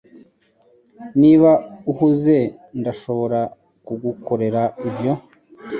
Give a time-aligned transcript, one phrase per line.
[1.21, 1.51] Niba
[1.91, 2.37] uhuze,
[2.79, 3.39] ndashobora
[3.85, 5.13] kugukorera ibyo.